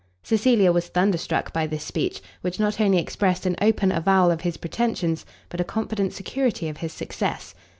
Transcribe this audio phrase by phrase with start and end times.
[0.23, 4.57] Cecilia was thunderstruck by this speech, which not only expressed an open avowal of his
[4.57, 7.53] pretensions, but a confident security of his success.